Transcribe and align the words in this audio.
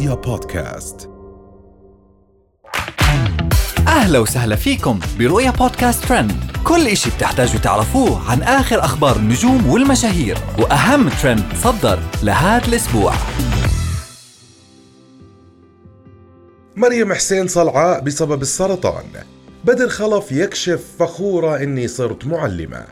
رؤيا 0.00 0.14
بودكاست. 0.14 1.10
أهلا 3.88 4.18
وسهلا 4.18 4.56
فيكم 4.56 5.00
برؤيا 5.18 5.50
بودكاست 5.50 6.04
ترند. 6.04 6.32
كل 6.64 6.86
إشي 6.86 7.10
بتحتاجوا 7.10 7.60
تعرفوه 7.60 8.30
عن 8.30 8.42
آخر 8.42 8.84
أخبار 8.84 9.16
النجوم 9.16 9.70
والمشاهير 9.70 10.38
وأهم 10.58 11.08
ترند 11.08 11.44
صدر 11.54 11.98
لهذا 12.22 12.68
الأسبوع. 12.68 13.14
مريم 16.76 17.12
حسين 17.12 17.48
صلعاء 17.48 18.00
بسبب 18.00 18.42
السرطان. 18.42 19.04
بدر 19.64 19.88
خلف 19.88 20.32
يكشف 20.32 20.84
فخورة 20.98 21.56
إني 21.56 21.88
صرت 21.88 22.26
معلمة. 22.26 22.84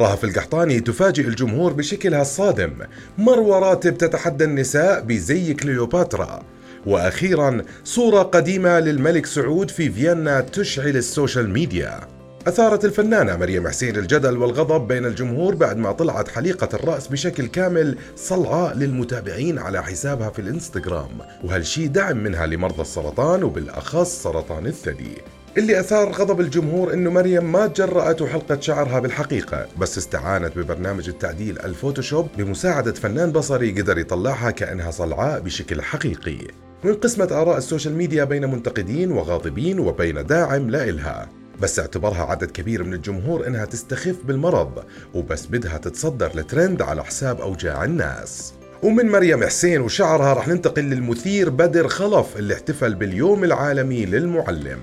رهف 0.00 0.24
القحطاني 0.24 0.80
تفاجئ 0.80 1.28
الجمهور 1.28 1.72
بشكلها 1.72 2.22
الصادم. 2.22 2.72
مروة 3.18 3.58
راتب 3.58 3.98
تتحدى 3.98 4.44
النساء 4.44 5.00
بزي 5.00 5.54
كليوباترا. 5.54 6.42
وأخيرا 6.86 7.62
صورة 7.84 8.22
قديمة 8.22 8.80
للملك 8.80 9.26
سعود 9.26 9.70
في 9.70 9.90
فيينا 9.90 10.40
تشعل 10.40 10.96
ال 10.96 11.04
social 11.04 11.50
media. 11.50 12.00
أثارت 12.46 12.84
الفنانة 12.84 13.36
مريم 13.36 13.68
حسين 13.68 13.96
الجدل 13.96 14.36
والغضب 14.36 14.88
بين 14.88 15.06
الجمهور 15.06 15.54
بعد 15.54 15.76
ما 15.76 15.92
طلعت 15.92 16.28
حليقة 16.28 16.68
الرأس 16.74 17.08
بشكل 17.08 17.46
كامل 17.46 17.98
صلعاء 18.16 18.76
للمتابعين 18.76 19.58
على 19.58 19.82
حسابها 19.82 20.30
في 20.30 20.38
الإنستغرام. 20.38 21.10
وهالشي 21.44 21.88
دعم 21.88 22.16
منها 22.16 22.46
لمرضى 22.46 22.82
السرطان؟ 22.82 23.42
وبالأخص 23.42 24.22
سرطان 24.22 24.66
الثدي. 24.66 25.18
اللي 25.58 25.80
أثار 25.80 26.12
غضب 26.12 26.40
الجمهور 26.40 26.92
إنه 26.92 27.10
مريم 27.10 27.52
ما 27.52 27.66
تجرأت 27.66 28.22
وحلقت 28.22 28.62
شعرها 28.62 29.00
بالحقيقة 29.00 29.66
بس 29.78 29.98
استعانت 29.98 30.58
ببرنامج 30.58 31.08
التعديل 31.08 31.58
الفوتوشوب 31.58 32.28
بمساعدة 32.38 32.92
فنان 32.92 33.32
بصري 33.32 33.80
قدر 33.80 33.98
يطلعها 33.98 34.50
كأنها 34.50 34.90
صلعاء 34.90 35.40
بشكل 35.40 35.82
حقيقي. 35.82 36.38
وانقسمت 36.84 37.32
آراء 37.32 37.58
ال 37.58 37.63
social 37.63 37.94
media 37.94 38.24
بين 38.24 38.50
منتقدين 38.50 39.12
وغاضبين 39.12 39.78
وبين 39.78 40.26
داعم 40.26 40.70
لإلها 40.70 41.28
بس 41.60 41.78
اعتبرها 41.78 42.22
عدد 42.22 42.50
كبير 42.50 42.84
من 42.84 42.94
الجمهور 42.94 43.46
إنها 43.46 43.64
تستخف 43.64 44.16
بالمرض 44.24 44.84
وبس 45.14 45.46
بدها 45.46 45.78
تتصدر 45.78 46.30
لترند 46.34 46.82
على 46.82 47.04
حساب 47.04 47.40
أوجاع 47.40 47.84
الناس. 47.84 48.54
ومن 48.82 49.06
مريم 49.06 49.44
حسين 49.44 49.80
وشعرها 49.80 50.34
رح 50.34 50.48
ننتقل 50.48 50.82
للمثير 50.82 51.50
بدر 51.50 51.88
خلف 51.88 52.36
اللي 52.36 52.54
احتفل 52.54 52.94
باليوم 52.94 53.44
العالمي 53.44 54.06
للمعلم. 54.06 54.80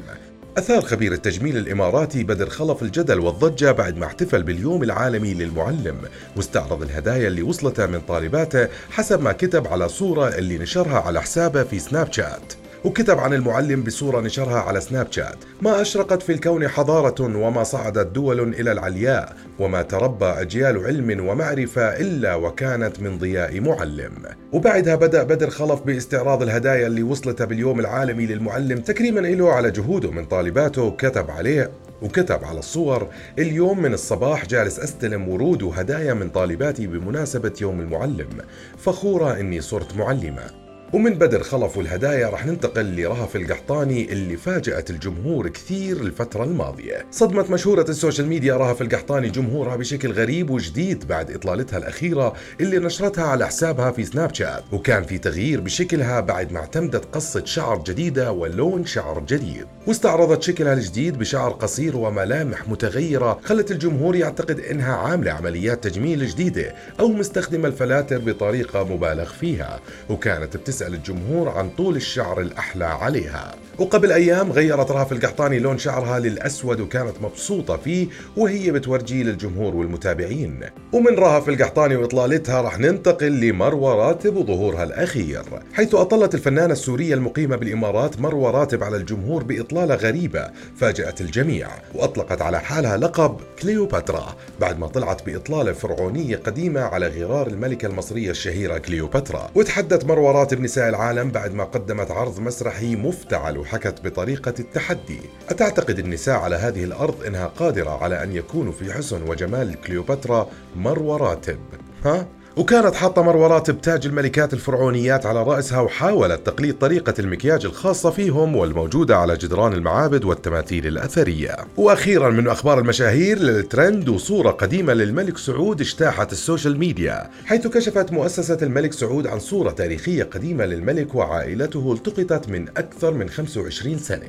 أثار 0.57 0.81
خبير 0.81 1.13
التجميل 1.13 1.57
الإماراتي 1.57 2.23
بدر 2.23 2.49
خلف 2.49 2.81
الجدل 2.81 3.19
والضجة 3.19 3.71
بعد 3.71 3.97
ما 3.97 4.05
احتفل 4.05 4.43
باليوم 4.43 4.83
العالمي 4.83 5.33
للمعلم. 5.33 5.97
واستعرض 6.35 6.81
الهدايا 6.81 7.27
اللي 7.27 7.41
وصلتها 7.41 7.85
من 7.85 7.99
طالباته 7.99 8.67
حسب 8.89 9.21
ما 9.21 9.31
كتب 9.31 9.67
على 9.67 9.89
صورة 9.89 10.27
اللي 10.27 10.57
نشرها 10.57 10.99
على 10.99 11.21
حسابه 11.21 11.63
في 11.63 11.79
سناب 11.79 12.13
شات. 12.13 12.53
وكتب 12.85 13.19
عن 13.19 13.33
المعلم 13.33 13.83
بصورة 13.83 14.21
نشرها 14.21 14.59
على 14.59 14.81
سناب 14.81 15.07
شات 15.11 15.37
ما 15.61 15.81
أشرقت 15.81 16.21
في 16.21 16.31
الكون 16.31 16.67
حضارة 16.67 17.37
وما 17.37 17.63
صعدت 17.63 18.07
دول 18.07 18.53
إلى 18.53 18.71
العلياء 18.71 19.35
وما 19.59 19.81
تربى 19.81 20.25
أجيال 20.25 20.85
علم 20.85 21.27
ومعرفة 21.27 21.81
إلا 21.81 22.35
وكانت 22.35 22.99
من 22.99 23.17
ضياء 23.17 23.59
معلم. 23.59 24.13
وبعدها 24.53 24.95
بدأ 24.95 25.23
بدر 25.23 25.49
خلف 25.49 25.81
باستعراض 25.81 26.41
الهدايا 26.41 26.87
اللي 26.87 27.03
وصلتها 27.03 27.45
باليوم 27.45 27.79
العالمي 27.79 28.25
للمعلم 28.25 28.77
تكريما 28.77 29.19
له 29.19 29.51
على 29.51 29.71
جهوده 29.71 30.11
من 30.11 30.25
طالباته 30.25 30.91
كتب 30.91 31.31
عليه 31.31 31.71
وكتب 32.01 32.43
على 32.43 32.59
الصور 32.59 33.07
اليوم 33.39 33.81
من 33.81 33.93
الصباح 33.93 34.45
جالس 34.45 34.79
أستلم 34.79 35.29
ورود 35.29 35.63
وهدايا 35.63 36.13
من 36.13 36.29
طالباتي 36.29 36.87
بمناسبة 36.87 37.53
يوم 37.61 37.79
المعلم 37.79 38.29
فخورة 38.77 39.39
إني 39.39 39.61
صرت 39.61 39.97
معلمة. 39.97 40.60
ومن 40.93 41.13
بدر 41.13 41.43
خلف 41.43 41.79
الهدايا 41.79 42.29
رح 42.29 42.45
ننتقل 42.45 43.01
لرهف 43.01 43.35
القحطاني 43.35 44.11
اللي 44.11 44.37
فاجأت 44.37 44.89
الجمهور 44.89 45.49
كثير 45.49 46.01
الفترة 46.01 46.43
الماضية. 46.43 47.05
صدمت 47.11 47.49
مشهورة 47.49 47.85
ال 47.89 47.94
social 47.94 48.27
media 48.27 48.57
رهف 48.57 48.81
القحطاني 48.81 49.29
جمهورها 49.29 49.75
بشكل 49.75 50.11
غريب 50.11 50.49
وجديد 50.49 51.07
بعد 51.07 51.31
إطلالتها 51.31 51.77
الأخيرة 51.77 52.33
اللي 52.61 52.79
نشرتها 52.79 53.23
على 53.23 53.47
حسابها 53.47 53.91
في 53.91 54.03
سناب 54.05 54.33
شات. 54.33 54.63
وكان 54.71 55.03
في 55.03 55.17
تغيير 55.17 55.61
بشكلها 55.61 56.19
بعد 56.19 56.51
ما 56.51 56.59
اعتمدت 56.59 57.05
قصة 57.15 57.45
شعر 57.45 57.83
جديدة 57.87 58.31
ولون 58.31 58.85
شعر 58.85 59.19
جديد. 59.19 59.65
واستعرضت 59.87 60.43
شكلها 60.43 60.73
الجديد 60.73 61.17
بشعر 61.17 61.51
قصير 61.51 61.97
وملامح 61.97 62.69
متغيرة 62.69 63.39
خلت 63.43 63.71
الجمهور 63.71 64.15
يعتقد 64.15 64.59
إنها 64.59 64.95
عاملة 64.95 65.31
عمليات 65.31 65.83
تجميل 65.83 66.27
جديدة 66.27 66.75
أو 66.99 67.07
مستخدمة 67.07 67.67
الفلاتر 67.67 68.17
بطريقة 68.17 68.83
مبالغ 68.83 69.33
فيها. 69.33 69.79
وكانت 70.09 70.55
تسأل 70.81 70.93
الجمهور 70.93 71.49
عن 71.49 71.69
طول 71.69 71.95
الشعر 71.95 72.41
الأحلى 72.41 72.85
عليها. 72.85 73.55
وقبل 73.79 74.11
أيام 74.11 74.51
غيرت 74.51 74.91
رهف 74.91 75.11
القحطاني 75.11 75.59
لون 75.59 75.77
شعرها 75.77 76.19
للأسود 76.19 76.79
وكانت 76.79 77.21
مبسوطة 77.21 77.77
فيه 77.77 78.07
وهي 78.37 78.71
بتورجيه 78.71 79.23
للجمهور 79.23 79.75
والمتابعين. 79.75 80.59
ومن 80.93 81.15
رهف 81.15 81.49
القحطاني 81.49 81.95
وإطلالتها 81.95 82.61
رح 82.61 82.79
ننتقل 82.79 83.39
لمروة 83.39 83.95
راتب 83.95 84.35
وظهورها 84.35 84.83
الأخير 84.83 85.43
حيث 85.73 85.95
أطلت 85.95 86.35
الفنانة 86.35 86.73
السورية 86.73 87.13
المقيمة 87.13 87.55
بالإمارات 87.55 88.19
مروة 88.19 88.51
راتب 88.51 88.83
على 88.83 88.97
الجمهور 88.97 89.43
بإطلالة 89.43 89.95
غريبة 89.95 90.49
فاجأت 90.77 91.21
الجميع 91.21 91.67
وأطلقت 91.95 92.41
على 92.41 92.59
حالها 92.59 92.97
لقب 92.97 93.37
كليوباترا 93.61 94.35
بعد 94.59 94.79
ما 94.79 94.87
طلعت 94.87 95.25
بإطلالة 95.25 95.73
فرعونية 95.73 96.35
قديمة 96.35 96.81
على 96.81 97.07
غرار 97.07 97.47
الملكة 97.47 97.85
المصرية 97.85 98.31
الشهيرة 98.31 98.77
كليوباترا. 98.77 99.51
وتحدت 99.55 100.05
مروة 100.05 100.31
راتب 100.31 100.61
نساء 100.71 100.89
العالم 100.89 101.31
بعد 101.31 101.53
ما 101.53 101.63
قدمت 101.63 102.11
عرض 102.11 102.39
مسرحي 102.39 102.95
مفتعل 102.95 103.57
وحكت 103.57 104.01
بطريقة 104.03 104.53
التحدي 104.59 105.19
أتعتقد 105.49 105.99
النساء 105.99 106.39
على 106.39 106.55
هذه 106.55 106.83
الأرض 106.83 107.23
إنها 107.23 107.47
قادرة 107.47 108.03
على 108.03 108.23
أن 108.23 108.35
يكونوا 108.35 108.71
في 108.71 108.93
حسن 108.93 109.29
وجمال 109.29 109.81
كليوباترا 109.81 110.49
مروة 110.75 111.17
راتب 111.17 111.59
ها؟ 112.05 112.27
وكانت 112.57 112.95
حاطة 112.95 113.21
مروة 113.21 113.50
راتب 113.50 113.71
تاج 113.71 114.05
الملكات 114.05 114.53
الفرعونيات 114.53 115.25
على 115.25 115.43
رأسها 115.43 115.79
وحاولت 115.79 116.45
تقليد 116.45 116.77
طريقة 116.77 117.13
المكياج 117.19 117.65
الخاصة 117.65 118.09
فيهم 118.09 118.55
والموجودة 118.55 119.17
على 119.17 119.37
جدران 119.37 119.73
المعابد 119.73 120.25
والتماثيل 120.25 120.87
الأثرية. 120.87 121.55
وأخيرا 121.77 122.29
من 122.29 122.47
أخبار 122.47 122.79
المشاهير 122.79 123.39
للترند 123.39 124.09
وصورة 124.09 124.51
قديمة 124.51 124.93
للملك 124.93 125.37
سعود 125.37 125.81
اجتاحت 125.81 126.31
ال 126.31 126.38
social 126.38 126.79
media 126.79 127.29
حيث 127.45 127.67
كشفت 127.67 128.11
مؤسسة 128.11 128.57
الملك 128.61 128.93
سعود 128.93 129.27
عن 129.27 129.39
صورة 129.39 129.71
تاريخية 129.71 130.23
قديمة 130.23 130.65
للملك 130.65 131.15
وعائلته 131.15 131.93
التقطت 131.93 132.49
من 132.49 132.67
أكثر 132.69 133.13
من 133.13 133.29
25 133.29 133.97
سنة. 133.97 134.21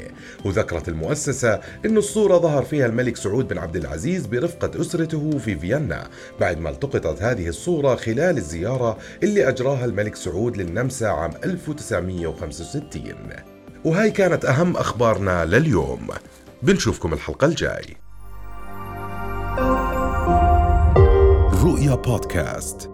وذكرت 0.44 0.88
المؤسسة 0.88 1.60
أن 1.86 1.96
الصورة 1.96 2.38
ظهر 2.38 2.62
فيها 2.62 2.86
الملك 2.86 3.16
سعود 3.16 3.48
بن 3.48 3.58
عبد 3.58 3.76
العزيز 3.76 4.26
برفقة 4.26 4.80
أسرته 4.80 5.38
في 5.38 5.56
فيينا 5.56 6.08
بعد 6.40 6.60
ما 6.60 6.70
التقطت 6.70 7.22
هذه 7.22 7.48
الصورة 7.48 7.94
خلال 8.12 8.36
الزيارة 8.36 8.98
اللي 9.22 9.48
أجراها 9.48 9.84
الملك 9.84 10.16
سعود 10.16 10.56
للنمسا 10.56 11.04
عام 11.04 11.30
1965 11.44 13.02
وهاي 13.84 14.10
كانت 14.10 14.44
أهم 14.44 14.76
أخبارنا 14.76 15.44
لليوم. 15.44 16.08
بنشوفكم 16.62 17.12
الحلقة 17.12 17.46
الجاي. 17.46 17.96
رؤيا 21.64 21.94
بودكاست. 21.94 22.91